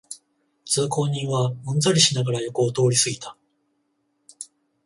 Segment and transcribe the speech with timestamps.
[0.65, 3.37] 通行人はうんざりしながら横を通りすぎた